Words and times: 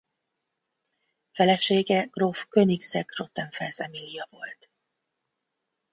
Felesége 1.31 2.03
gróf 2.05 2.47
Königsegg-Rottenfels 2.49 3.79
Emília 3.79 4.27
volt. 4.29 4.69